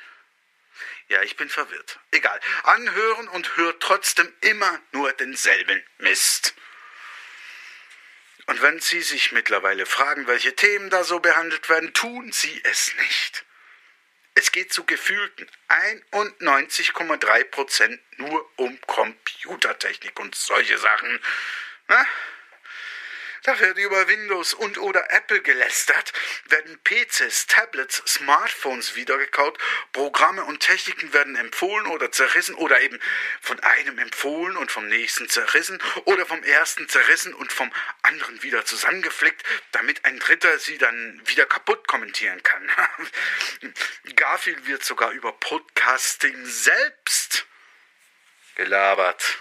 Ja, 1.07 1.23
ich 1.23 1.37
bin 1.37 1.49
verwirrt. 1.49 1.99
Egal. 2.11 2.39
Anhören 2.63 3.27
und 3.29 3.57
hört 3.57 3.81
trotzdem 3.81 4.31
immer 4.41 4.79
nur 4.91 5.11
denselben 5.13 5.83
Mist. 5.97 6.53
Und 8.47 8.61
wenn 8.61 8.79
Sie 8.79 9.01
sich 9.01 9.31
mittlerweile 9.31 9.85
fragen, 9.85 10.27
welche 10.27 10.55
Themen 10.55 10.89
da 10.89 11.03
so 11.03 11.19
behandelt 11.19 11.69
werden, 11.69 11.93
tun 11.93 12.31
Sie 12.31 12.61
es 12.63 12.93
nicht. 12.95 13.45
Es 14.35 14.51
geht 14.51 14.73
zu 14.73 14.85
gefühlten 14.85 15.49
91,3 15.67 17.43
Prozent 17.45 18.01
nur 18.17 18.49
um 18.57 18.79
Computertechnik 18.81 20.19
und 20.19 20.35
solche 20.35 20.77
Sachen. 20.77 21.19
Na? 21.89 22.07
Da 23.43 23.57
wird 23.59 23.77
über 23.77 24.07
Windows 24.07 24.53
und 24.53 24.77
oder 24.77 25.11
Apple 25.11 25.41
gelästert, 25.41 26.13
werden 26.49 26.77
PCs, 26.83 27.47
Tablets, 27.47 28.03
Smartphones 28.05 28.95
wiedergekaut, 28.95 29.57
Programme 29.93 30.43
und 30.43 30.59
Techniken 30.59 31.13
werden 31.13 31.35
empfohlen 31.35 31.87
oder 31.87 32.11
zerrissen 32.11 32.53
oder 32.55 32.81
eben 32.81 32.99
von 33.41 33.59
einem 33.61 33.97
empfohlen 33.97 34.57
und 34.57 34.71
vom 34.71 34.87
nächsten 34.87 35.29
zerrissen 35.29 35.81
oder 36.03 36.25
vom 36.25 36.43
ersten 36.43 36.89
zerrissen 36.89 37.33
und 37.33 37.51
vom 37.51 37.71
anderen 38.03 38.43
wieder 38.43 38.65
zusammengeflickt, 38.65 39.43
damit 39.71 40.03
ein 40.05 40.19
Dritter 40.19 40.59
sie 40.59 40.77
dann 40.77 41.21
wieder 41.25 41.45
kaputt 41.45 41.87
kommentieren 41.87 42.43
kann. 42.43 42.69
Garfield 44.15 44.67
wird 44.67 44.83
sogar 44.83 45.11
über 45.11 45.31
Podcasting 45.31 46.45
selbst 46.45 47.47
gelabert. 48.55 49.39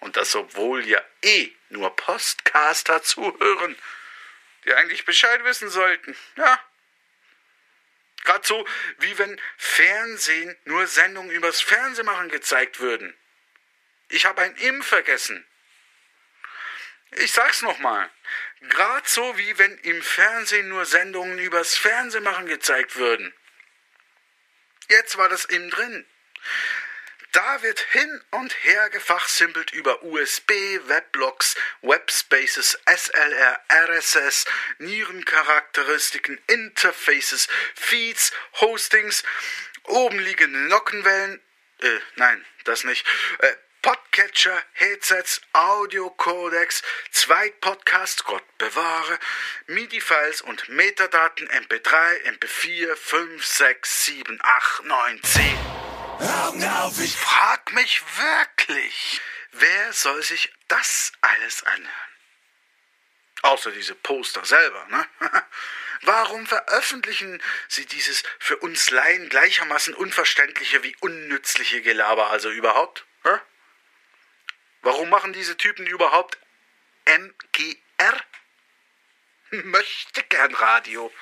Und 0.00 0.16
das 0.16 0.34
obwohl 0.34 0.86
ja 0.86 1.02
eh 1.22 1.52
nur 1.70 1.94
Postcaster 1.96 3.02
zuhören, 3.02 3.76
die 4.64 4.74
eigentlich 4.74 5.04
Bescheid 5.04 5.42
wissen 5.44 5.68
sollten. 5.68 6.16
Ja. 6.36 6.60
Gerade 8.24 8.46
so, 8.46 8.66
wie 8.98 9.16
wenn 9.18 9.40
Fernsehen 9.56 10.56
nur 10.64 10.86
Sendungen 10.86 11.30
übers 11.30 11.60
Fernsehmachen 11.60 12.28
gezeigt 12.28 12.80
würden. 12.80 13.16
Ich 14.08 14.26
habe 14.26 14.42
ein 14.42 14.54
Im 14.56 14.82
vergessen. 14.82 15.46
Ich 17.12 17.32
sag's 17.32 17.62
nochmal. 17.62 18.10
Gerade 18.60 19.08
so, 19.08 19.38
wie 19.38 19.58
wenn 19.58 19.78
im 19.78 20.02
Fernsehen 20.02 20.68
nur 20.68 20.84
Sendungen 20.84 21.38
übers 21.38 21.76
Fernsehmachen 21.76 22.46
gezeigt 22.46 22.96
würden. 22.96 23.32
Jetzt 24.88 25.16
war 25.16 25.28
das 25.28 25.44
Im 25.44 25.70
drin. 25.70 26.06
Da 27.32 27.62
wird 27.62 27.78
hin 27.92 28.22
und 28.30 28.52
her 28.64 28.88
gefachsimpelt 28.88 29.72
über 29.72 30.02
USB, 30.02 30.50
Weblogs, 30.86 31.56
Webspaces, 31.82 32.78
SLR, 32.86 33.60
RSS, 33.70 34.46
Nierencharakteristiken, 34.78 36.40
Interfaces, 36.46 37.48
Feeds, 37.74 38.32
Hostings, 38.60 39.24
oben 39.84 40.18
liegende 40.18 40.58
Nockenwellen, 40.60 41.40
äh, 41.80 41.98
nein, 42.16 42.44
das 42.64 42.84
nicht, 42.84 43.06
äh, 43.40 43.54
Podcatcher, 43.82 44.62
Headsets, 44.72 45.40
Audio-Codecs, 45.52 46.82
Zweitpodcast, 47.12 48.24
Gott 48.24 48.44
bewahre, 48.58 49.18
MIDI-Files 49.66 50.42
und 50.42 50.68
Metadaten 50.70 51.48
MP3, 51.48 52.22
MP4, 52.24 52.96
5, 52.96 53.46
6, 53.46 54.04
7, 54.06 54.38
8, 54.42 54.84
9, 54.84 55.22
10. 55.22 55.77
Augen 56.20 56.64
auf, 56.64 56.98
ich 57.00 57.16
frag 57.16 57.72
mich 57.74 58.02
wirklich, 58.16 59.20
wer 59.52 59.92
soll 59.92 60.22
sich 60.22 60.52
das 60.66 61.12
alles 61.20 61.62
anhören? 61.64 61.92
Außer 63.42 63.70
diese 63.70 63.94
Poster 63.94 64.44
selber, 64.44 64.84
ne? 64.86 65.06
Warum 66.02 66.46
veröffentlichen 66.46 67.42
sie 67.68 67.86
dieses 67.86 68.22
für 68.38 68.56
uns 68.58 68.90
Laien 68.90 69.28
gleichermaßen 69.28 69.94
unverständliche 69.94 70.82
wie 70.82 70.96
unnützliche 71.00 71.82
Gelaber 71.82 72.30
also 72.30 72.50
überhaupt? 72.50 73.04
Hä? 73.24 73.38
Warum 74.82 75.10
machen 75.10 75.32
diese 75.32 75.56
Typen 75.56 75.86
überhaupt 75.86 76.38
MGR? 77.04 78.24
Möchte 79.50 80.22
gern 80.24 80.54
Radio 80.54 81.12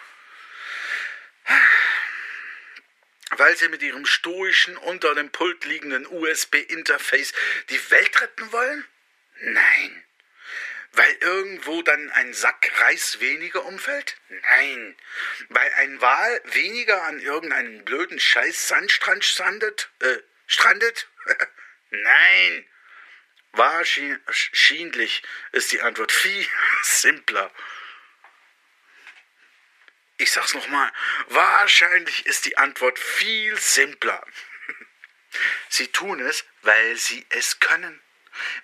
weil 3.31 3.57
sie 3.57 3.69
mit 3.69 3.83
ihrem 3.83 4.07
stoischen, 4.07 4.77
unter 4.77 5.15
dem 5.15 5.31
Pult 5.31 5.65
liegenden 5.65 6.07
USB-Interface 6.07 7.33
die 7.71 7.91
Welt 7.91 8.21
retten 8.21 8.53
wollen? 8.53 8.85
Nein. 9.41 10.03
Weil 10.93 11.13
irgendwo 11.21 11.83
dann 11.83 12.11
ein 12.13 12.33
Sack 12.33 12.71
Reis 12.81 13.21
weniger 13.21 13.65
umfällt? 13.67 14.17
Nein. 14.29 14.97
Weil 15.51 15.73
ein 15.75 16.01
Wal 16.01 16.41
weniger 16.45 17.03
an 17.03 17.21
irgendeinem 17.21 17.85
blöden 17.85 18.19
Scheiß 18.19 18.69
Sandstrand 18.69 19.25
strandet? 19.25 19.91
Äh, 20.01 20.19
strandet? 20.47 21.09
Nein. 21.91 22.67
Wahrscheinlich 23.53 25.23
ist 25.53 25.73
die 25.73 25.83
Antwort 25.83 26.13
viel 26.13 26.47
simpler. 26.83 27.53
Ich 30.19 30.33
sag's 30.33 30.55
nochmal, 30.55 30.91
wahrscheinlich 31.29 32.25
ist 32.25 32.47
die 32.47 32.57
Antwort 32.57 32.99
viel 32.99 33.59
simpler. 33.59 34.27
Sie 35.69 35.89
tun 35.89 36.21
es, 36.21 36.45
weil 36.63 36.97
sie 36.97 37.27
es 37.29 37.61
können. 37.61 38.01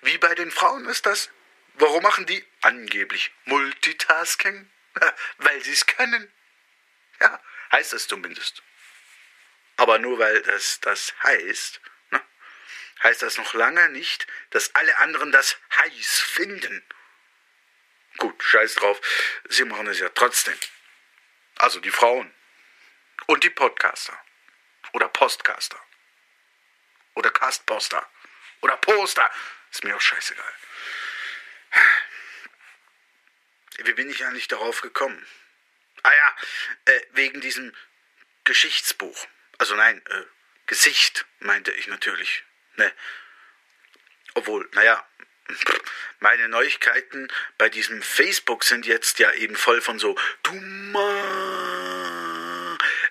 Wie 0.01 0.17
bei 0.17 0.33
den 0.33 0.49
Frauen 0.49 0.85
ist 0.87 1.05
das. 1.05 1.29
Warum 1.75 2.01
machen 2.03 2.25
die 2.25 2.43
angeblich 2.61 3.31
Multitasking? 3.45 4.69
Weil 5.37 5.63
sie 5.63 5.71
es 5.71 5.87
können. 5.87 6.31
Ja, 7.19 7.41
heißt 7.71 7.93
es 7.93 8.07
zumindest. 8.07 8.61
Aber 9.77 9.97
nur 9.97 10.19
weil 10.19 10.43
das 10.43 10.79
das 10.81 11.15
heißt, 11.23 11.81
ne, 12.11 12.21
heißt 13.01 13.23
das 13.23 13.37
noch 13.37 13.55
lange 13.55 13.89
nicht, 13.89 14.27
dass 14.51 14.75
alle 14.75 14.95
anderen 14.97 15.31
das 15.31 15.57
heiß 15.77 16.19
finden. 16.19 16.85
Gut, 18.17 18.43
scheiß 18.43 18.75
drauf, 18.75 19.01
sie 19.49 19.65
machen 19.65 19.87
es 19.87 19.99
ja 19.99 20.09
trotzdem. 20.09 20.57
Also 21.57 21.79
die 21.79 21.91
Frauen 21.91 22.33
und 23.27 23.43
die 23.43 23.49
Podcaster 23.49 24.17
oder 24.93 25.07
Postcaster 25.09 25.79
oder 27.15 27.29
Castposter 27.29 28.09
oder 28.61 28.77
Poster, 28.77 29.29
ist 29.71 29.83
mir 29.83 29.95
auch 29.95 30.01
scheißegal. 30.01 30.53
Wie 33.77 33.93
bin 33.93 34.09
ich 34.09 34.23
eigentlich 34.25 34.47
darauf 34.47 34.81
gekommen? 34.81 35.25
Ah 36.03 36.11
ja, 36.13 36.35
äh, 36.93 37.01
wegen 37.11 37.41
diesem 37.41 37.75
Geschichtsbuch. 38.43 39.27
Also 39.57 39.75
nein, 39.75 40.05
äh, 40.05 40.23
Gesicht 40.65 41.25
meinte 41.39 41.71
ich 41.71 41.87
natürlich. 41.87 42.43
Ne? 42.75 42.93
Obwohl, 44.35 44.69
naja, 44.73 45.07
meine 46.19 46.47
Neuigkeiten 46.47 47.27
bei 47.57 47.69
diesem 47.69 48.01
Facebook 48.01 48.63
sind 48.63 48.85
jetzt 48.85 49.19
ja 49.19 49.31
eben 49.33 49.55
voll 49.55 49.81
von 49.81 49.99
so 49.99 50.15
dummer. 50.43 51.09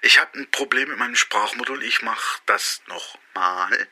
Ich 0.03 0.19
habe 0.19 0.39
ein 0.39 0.51
Problem 0.51 0.89
mit 0.89 0.99
meinem 0.99 1.17
Sprachmodul, 1.17 1.83
ich 1.83 2.03
mach 2.03 2.41
das 2.47 2.83
nochmal. 2.87 3.89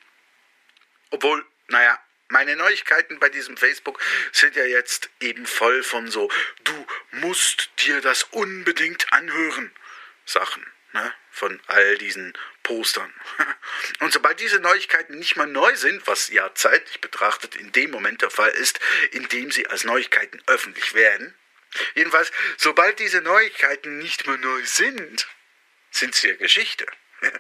Obwohl, 1.11 1.45
naja, 1.69 1.99
meine 2.29 2.57
Neuigkeiten 2.57 3.19
bei 3.19 3.29
diesem 3.29 3.57
Facebook 3.57 4.01
sind 4.33 4.57
ja 4.57 4.65
jetzt 4.65 5.11
eben 5.21 5.47
voll 5.47 5.83
von 5.83 6.11
so, 6.11 6.31
du 6.65 6.87
musst 7.11 7.71
dir 7.81 8.01
das 8.01 8.23
unbedingt 8.25 9.13
anhören 9.13 9.73
Sachen, 10.25 10.65
ne? 10.93 11.15
Von 11.31 11.61
all 11.67 11.99
diesen 11.99 12.37
Postern. 12.63 13.13
Und 14.01 14.13
sobald 14.13 14.41
diese 14.41 14.61
Neuigkeiten 14.61 15.19
nicht 15.19 15.37
mal 15.37 15.47
neu 15.47 15.75
sind, 15.77 16.07
was 16.07 16.29
ja 16.29 16.55
zeitlich 16.55 17.01
betrachtet 17.01 17.57
in 17.57 17.73
dem 17.73 17.91
Moment 17.91 18.23
der 18.23 18.31
Fall 18.31 18.51
ist, 18.51 18.81
in 19.13 19.29
dem 19.29 19.51
sie 19.51 19.67
als 19.69 19.85
Neuigkeiten 19.85 20.43
öffentlich 20.47 20.95
werden, 20.95 21.35
jedenfalls, 21.95 22.33
sobald 22.57 22.99
diese 22.99 23.21
Neuigkeiten 23.21 23.99
nicht 23.99 24.27
mehr 24.27 24.39
neu 24.39 24.65
sind, 24.65 25.29
sind 25.91 26.15
sie 26.15 26.29
ja 26.29 26.37
Geschichte. 26.37 26.87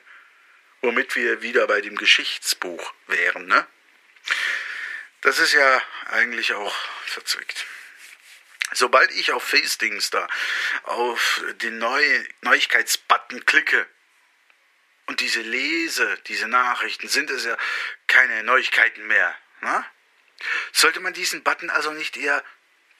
Womit 0.82 1.14
wir 1.16 1.42
wieder 1.42 1.66
bei 1.66 1.80
dem 1.80 1.96
Geschichtsbuch 1.96 2.94
wären, 3.06 3.46
ne? 3.46 3.66
Das 5.20 5.38
ist 5.38 5.52
ja 5.52 5.82
eigentlich 6.06 6.54
auch 6.54 6.74
verzwickt. 7.04 7.66
Sobald 8.72 9.10
ich 9.12 9.32
auf 9.32 9.42
Facedings 9.42 10.10
da 10.10 10.28
auf 10.84 11.42
den 11.56 11.78
Neu 11.78 12.24
Neuigkeitsbutton 12.42 13.44
klicke 13.44 13.86
und 15.06 15.20
diese 15.20 15.40
lese, 15.40 16.18
diese 16.28 16.46
Nachrichten, 16.46 17.08
sind 17.08 17.30
es 17.30 17.44
ja 17.44 17.56
keine 18.06 18.44
Neuigkeiten 18.44 19.06
mehr. 19.06 19.36
Ne? 19.60 19.84
Sollte 20.72 21.00
man 21.00 21.12
diesen 21.12 21.42
Button 21.42 21.70
also 21.70 21.90
nicht 21.90 22.16
eher 22.16 22.44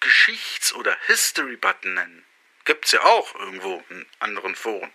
Geschichts- 0.00 0.72
oder 0.72 0.96
History-Button 1.06 1.94
nennen? 1.94 2.26
Gibt's 2.64 2.92
ja 2.92 3.02
auch 3.02 3.34
irgendwo 3.36 3.82
in 3.90 4.06
anderen 4.18 4.56
Foren. 4.56 4.92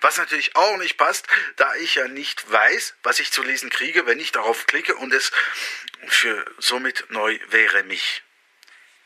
Was 0.00 0.16
natürlich 0.16 0.56
auch 0.56 0.76
nicht 0.78 0.96
passt, 0.96 1.26
da 1.56 1.74
ich 1.76 1.94
ja 1.94 2.08
nicht 2.08 2.50
weiß, 2.50 2.94
was 3.02 3.20
ich 3.20 3.30
zu 3.30 3.42
lesen 3.42 3.70
kriege, 3.70 4.06
wenn 4.06 4.18
ich 4.18 4.32
darauf 4.32 4.66
klicke 4.66 4.96
und 4.96 5.12
es 5.14 5.30
für 6.08 6.44
somit 6.58 7.06
neu 7.10 7.38
wäre 7.48 7.84
mich. 7.84 8.22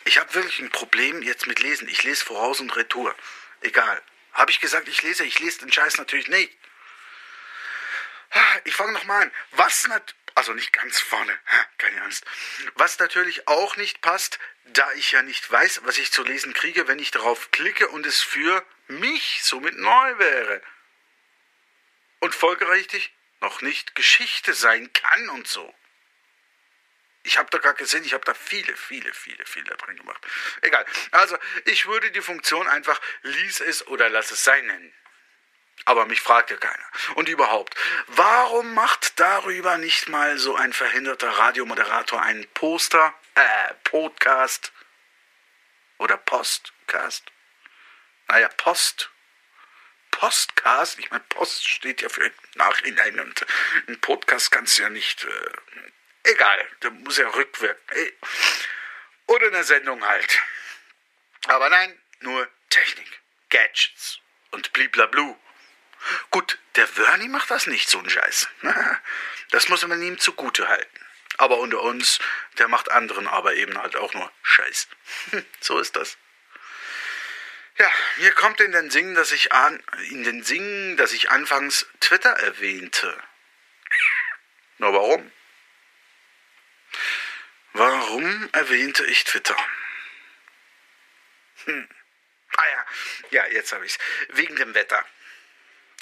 Ich 0.05 0.19
habe 0.19 0.35
wirklich 0.35 0.61
ein 0.61 0.71
Problem 0.71 1.23
jetzt 1.23 1.47
mit 1.47 1.61
Lesen. 1.61 1.89
Ich 1.89 2.03
lese 2.03 2.25
voraus 2.25 2.61
und 2.61 2.75
retour. 2.77 3.15
Egal. 3.61 4.03
Habe 4.33 4.51
ich 4.51 4.61
gesagt, 4.61 4.89
ich 4.89 5.03
lese? 5.03 5.25
Ich 5.25 5.39
lese 5.39 5.61
den 5.61 5.73
Scheiß 5.73 5.97
natürlich 5.99 6.29
nicht. 6.29 6.53
Ich 8.65 8.75
fange 8.75 8.93
nochmal 8.93 9.23
an. 9.23 9.33
Was 9.53 9.87
nat 9.87 10.15
also 10.35 10.53
nicht 10.53 10.73
ganz 10.73 10.99
vorne, 10.99 11.39
keine 11.79 12.03
Angst. 12.03 12.25
Was 12.75 12.99
natürlich 12.99 13.47
auch 13.47 13.77
nicht 13.77 14.01
passt, 14.01 14.39
da 14.65 14.91
ich 14.95 15.13
ja 15.13 15.23
nicht 15.23 15.51
weiß, 15.51 15.83
was 15.85 15.99
ich 15.99 16.13
zu 16.13 16.25
lesen 16.25 16.53
kriege, 16.53 16.89
wenn 16.89 16.99
ich 16.99 17.11
darauf 17.11 17.51
klicke 17.51 17.89
und 17.89 18.05
es 18.07 18.21
für 18.21 18.65
mich 18.89 19.41
somit 19.43 19.77
neu 19.77 20.19
wäre. 20.19 20.61
Und 22.21 22.35
folgerichtig 22.35 23.13
noch 23.41 23.61
nicht 23.61 23.95
Geschichte 23.95 24.55
sein 24.55 24.93
kann 24.93 25.29
und 25.31 25.47
so. 25.47 25.73
Ich 27.25 27.39
habe 27.39 27.49
da 27.51 27.59
gar 27.59 27.75
gesehen, 27.75 28.05
ich 28.05 28.13
habe 28.13 28.25
da 28.25 28.35
viele, 28.35 28.77
viele, 28.77 29.13
viele 29.15 29.45
Fehler 29.47 29.77
drin 29.77 29.97
gemacht. 29.97 30.25
Egal. 30.61 30.85
Also, 31.11 31.37
ich 31.65 31.87
würde 31.87 32.11
die 32.11 32.21
Funktion 32.21 32.69
einfach 32.69 33.01
lies 33.23 33.61
es 33.61 33.87
oder 33.87 34.11
lass 34.11 34.31
es 34.31 34.45
sein 34.45 34.67
nennen. 34.67 34.93
Aber 35.87 36.07
mich 36.07 36.21
fragt 36.21 36.51
ja 36.51 36.57
keiner. 36.57 36.85
Und 37.15 37.29
überhaupt, 37.29 37.75
warum 38.09 38.75
macht 38.75 39.19
darüber 39.19 39.79
nicht 39.79 40.09
mal 40.09 40.39
so 40.39 40.55
ein 40.55 40.73
verhinderter 40.73 41.31
Radiomoderator 41.31 42.23
einen 42.23 42.47
Poster, 42.49 43.15
äh, 43.35 43.75
Podcast 43.85 44.73
oder 45.99 46.17
Postcast? 46.19 47.25
Naja, 48.29 48.49
Post. 48.57 49.11
Postcast, 50.11 50.99
ich 51.01 51.11
meine, 51.11 51.25
Post 51.25 51.69
steht 51.69 52.01
ja 52.01 52.09
für 52.09 52.31
Nachhinein 52.55 53.19
und 53.19 53.45
ein 53.89 54.01
Podcast 54.01 54.51
kannst 54.51 54.79
du 54.79 54.83
ja 54.83 54.91
nicht. 54.91 55.25
Äh, 55.25 55.53
egal, 56.25 56.69
der 56.83 56.91
muss 56.91 57.19
ja 57.19 57.29
rückwirken. 57.29 58.13
Oder 59.27 59.47
eine 59.49 59.65
Sendung 59.65 60.05
halt. 60.05 60.39
Aber 61.47 61.69
nein, 61.71 61.99
nur 62.21 62.49
Technik, 62.71 63.21
Gadgets 63.51 64.19
und 64.51 64.73
bliblablu. 64.73 65.37
Gut, 66.31 66.59
der 66.77 66.87
Vernie 66.87 67.29
macht 67.29 67.51
das 67.51 67.67
nicht, 67.67 67.89
so 67.89 67.99
ein 67.99 68.11
Scheiß. 68.11 68.49
Das 69.51 69.69
muss 69.69 69.87
man 69.87 70.03
ihm 70.03 70.19
zugute 70.19 70.67
halten. 70.67 71.01
Aber 71.37 71.59
unter 71.59 71.81
uns, 71.83 72.19
der 72.59 72.67
macht 72.67 72.91
anderen 72.91 73.29
aber 73.29 73.55
eben 73.55 73.79
halt 73.79 73.95
auch 73.95 74.13
nur 74.15 74.33
Scheiß. 74.43 74.89
So 75.61 75.79
ist 75.79 75.95
das. 75.95 76.17
Ja, 77.79 77.91
mir 78.17 78.33
kommt 78.33 78.61
in 78.61 78.73
den 78.73 78.91
Sinn, 78.91 79.15
dass 79.15 79.31
ich 79.33 79.53
an, 79.53 79.83
in 80.11 80.25
den 80.25 80.43
Sinn, 80.43 80.97
dass 80.97 81.13
ich 81.13 81.31
anfangs 81.31 81.87
Twitter 82.01 82.31
erwähnte. 82.31 83.21
Nur 84.79 84.93
warum? 84.93 85.33
Warum 87.75 88.49
erwähnte 88.53 89.05
ich 89.07 89.25
Twitter? 89.25 89.57
Hm. 91.65 91.89
Ah 92.57 92.67
ja, 92.71 92.87
ja, 93.31 93.47
jetzt 93.53 93.73
habe 93.73 93.85
ich's. 93.85 93.99
Wegen 94.29 94.57
dem 94.57 94.75
Wetter 94.75 95.05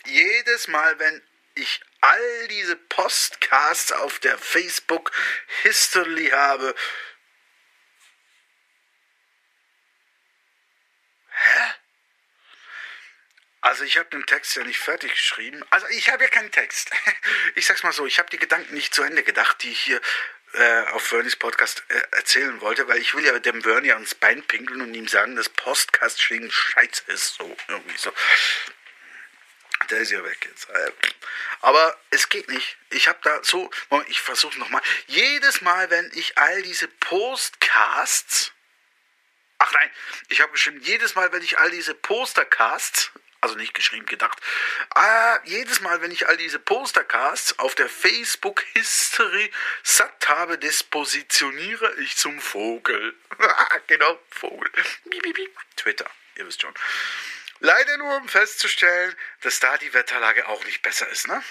jedes 0.06 0.68
Mal, 0.68 0.98
wenn 0.98 1.22
ich 1.54 1.80
all 2.00 2.48
diese 2.48 2.76
Postcasts 2.76 3.92
auf 3.92 4.18
der 4.18 4.38
Facebook 4.38 5.12
History 5.62 6.28
habe, 6.28 6.74
Hä? 11.34 11.74
Also 13.62 13.84
ich 13.84 13.96
habe 13.96 14.10
den 14.10 14.26
Text 14.26 14.54
ja 14.56 14.64
nicht 14.64 14.78
fertig 14.78 15.12
geschrieben. 15.12 15.64
Also 15.70 15.86
ich 15.88 16.10
habe 16.10 16.24
ja 16.24 16.28
keinen 16.28 16.50
Text. 16.50 16.90
Ich 17.54 17.66
sag's 17.66 17.82
mal 17.82 17.92
so, 17.92 18.06
ich 18.06 18.18
habe 18.18 18.30
die 18.30 18.38
Gedanken 18.38 18.74
nicht 18.74 18.94
zu 18.94 19.02
Ende 19.02 19.22
gedacht, 19.22 19.62
die 19.62 19.70
ich 19.70 19.80
hier 19.80 20.00
äh, 20.54 20.82
auf 20.92 21.02
Vernies 21.02 21.36
Podcast 21.36 21.82
äh, 21.88 22.16
erzählen 22.16 22.60
wollte, 22.60 22.86
weil 22.88 22.98
ich 22.98 23.14
will 23.14 23.24
ja 23.24 23.38
dem 23.38 23.62
Vernie 23.62 23.92
ans 23.92 24.14
Bein 24.14 24.42
pinkeln 24.42 24.82
und 24.82 24.94
ihm 24.94 25.08
sagen, 25.08 25.36
dass 25.36 25.48
Postcast 25.48 26.20
schwingen 26.20 26.50
scheiße 26.50 27.04
ist. 27.08 27.34
So, 27.34 27.56
irgendwie 27.68 27.96
so. 27.96 28.12
Der 29.90 30.00
ist 30.00 30.12
ja 30.12 30.22
weg 30.24 30.38
jetzt. 30.48 30.68
Äh, 30.68 30.92
aber 31.60 31.98
es 32.10 32.28
geht 32.28 32.48
nicht. 32.48 32.76
Ich 32.90 33.08
habe 33.08 33.18
da 33.22 33.40
so, 33.42 33.70
ich 34.08 34.20
versuche 34.20 34.58
nochmal. 34.58 34.82
Jedes 35.06 35.60
Mal, 35.60 35.90
wenn 35.90 36.10
ich 36.14 36.36
all 36.38 36.62
diese 36.62 36.88
Postcasts, 36.88 38.52
ach 39.58 39.72
nein, 39.72 39.90
ich 40.28 40.40
habe 40.40 40.52
geschrieben, 40.52 40.80
jedes 40.82 41.14
Mal, 41.14 41.32
wenn 41.32 41.42
ich 41.42 41.58
all 41.58 41.70
diese 41.70 41.94
Postercasts, 41.94 43.10
also 43.42 43.56
nicht 43.56 43.74
geschrieben, 43.74 44.06
gedacht, 44.06 44.40
äh, 44.94 45.38
jedes 45.44 45.80
Mal, 45.80 46.00
wenn 46.00 46.12
ich 46.12 46.28
all 46.28 46.36
diese 46.36 46.60
Postercasts 46.60 47.58
auf 47.58 47.74
der 47.74 47.88
Facebook 47.88 48.62
History 48.72 49.50
satt 49.82 50.28
habe, 50.28 50.58
dispositioniere 50.58 51.92
ich 51.96 52.16
zum 52.16 52.40
Vogel. 52.40 53.14
genau, 53.88 54.18
Vogel. 54.30 54.70
Twitter, 55.76 56.08
ihr 56.36 56.46
wisst 56.46 56.62
schon. 56.62 56.72
Leider 57.58 57.96
nur, 57.98 58.16
um 58.16 58.28
festzustellen, 58.28 59.14
dass 59.40 59.58
da 59.58 59.76
die 59.76 59.92
Wetterlage 59.92 60.46
auch 60.46 60.64
nicht 60.64 60.82
besser 60.82 61.08
ist, 61.08 61.26
ne? 61.26 61.42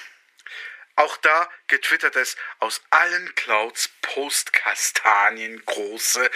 Auch 0.96 1.18
da 1.18 1.50
getwittert 1.68 2.16
es 2.16 2.38
aus 2.60 2.82
allen 2.90 3.34
Clouds 3.36 3.90
Postkastanien 4.02 5.66
große. 5.66 6.30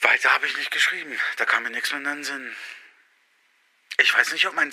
Weiter 0.00 0.32
habe 0.32 0.46
ich 0.46 0.56
nicht 0.56 0.70
geschrieben. 0.70 1.18
Da 1.36 1.44
kam 1.44 1.62
mir 1.62 1.70
nichts 1.70 1.90
mehr 1.90 2.00
in 2.00 2.04
den 2.04 2.24
Sinn. 2.24 2.56
Ich 3.98 4.12
weiß 4.12 4.32
nicht, 4.32 4.46
ob 4.46 4.54
mein 4.54 4.72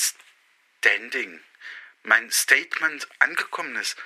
Standing, 0.79 1.43
mein 2.03 2.31
Statement 2.31 3.07
angekommen 3.19 3.75
ist. 3.75 3.97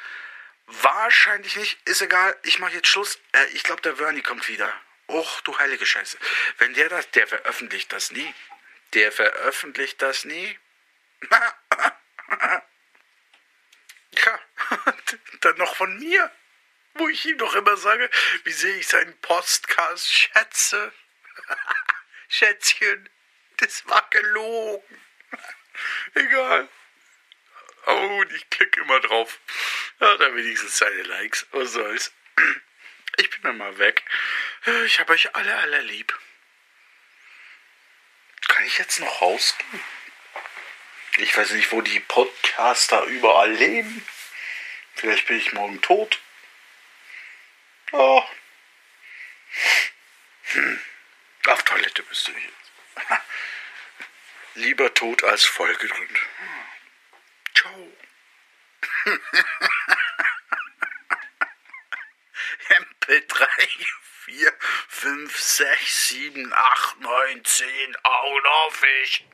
Wahrscheinlich 0.67 1.55
nicht. 1.55 1.87
Ist 1.87 2.01
egal. 2.01 2.37
Ich 2.43 2.59
mache 2.59 2.73
jetzt 2.73 2.87
Schluss. 2.87 3.19
Äh, 3.33 3.45
ich 3.53 3.63
glaube, 3.63 3.81
der 3.81 3.95
Vernie 3.95 4.21
kommt 4.21 4.47
wieder. 4.47 4.73
Och, 5.07 5.41
du 5.41 5.57
heilige 5.57 5.85
Scheiße. 5.85 6.17
Wenn 6.57 6.73
der 6.73 6.89
das, 6.89 7.09
der 7.11 7.27
veröffentlicht 7.27 7.91
das 7.93 8.11
nie. 8.11 8.33
Der 8.93 9.11
veröffentlicht 9.11 10.01
das 10.01 10.25
nie. 10.25 10.57
ja, 14.11 14.39
dann 15.41 15.57
noch 15.57 15.75
von 15.75 15.97
mir. 15.99 16.31
Wo 16.95 17.09
ich 17.09 17.25
ihm 17.25 17.37
doch 17.37 17.53
immer 17.55 17.75
sage, 17.77 18.09
wie 18.45 18.53
sehr 18.53 18.75
ich 18.77 18.87
seinen 18.87 19.19
Podcast 19.19 20.11
schätze. 20.11 20.93
Schätzchen, 22.29 23.09
das 23.57 23.87
war 23.87 24.07
gelogen. 24.09 25.01
Egal. 26.13 26.69
Oh, 27.87 28.19
und 28.19 28.31
ich 28.31 28.49
klicke 28.49 28.81
immer 28.81 28.99
drauf. 29.01 29.39
Ja, 29.99 30.17
da 30.17 30.35
wenigstens 30.35 30.77
seine 30.77 31.03
Likes. 31.03 31.45
Was 31.51 31.73
soll's. 31.73 32.11
Ich 33.17 33.29
bin 33.29 33.41
dann 33.43 33.57
mal 33.57 33.77
weg. 33.77 34.03
Ich 34.85 34.99
habe 34.99 35.13
euch 35.13 35.35
alle, 35.35 35.55
alle 35.55 35.81
lieb. 35.81 36.17
Kann 38.47 38.65
ich 38.65 38.77
jetzt 38.77 38.99
noch 38.99 39.21
rausgehen? 39.21 39.83
Ich 41.17 41.35
weiß 41.37 41.51
nicht, 41.51 41.71
wo 41.71 41.81
die 41.81 41.99
Podcaster 41.99 43.03
überall 43.05 43.51
leben. 43.51 44.05
Vielleicht 44.95 45.27
bin 45.27 45.37
ich 45.37 45.53
morgen 45.53 45.81
tot. 45.81 46.19
Oh. 47.91 48.23
Hm. 50.43 50.79
Auf 51.47 51.63
Toilette 51.63 52.03
bist 52.03 52.27
du 52.27 52.31
jetzt. 52.31 52.64
Lieber 54.55 54.93
tot 54.93 55.23
als 55.23 55.45
vollgedrückt. 55.45 56.19
Ciao. 57.53 57.91
Hempel 62.67 63.25
3, 63.27 63.47
4, 64.25 64.53
5, 64.89 65.39
6, 65.39 66.07
7, 66.09 66.53
8, 66.53 66.99
9, 66.99 67.45
10, 67.45 67.95
Augen 68.03 68.45
auf 68.45 68.83
ich. 69.03 69.25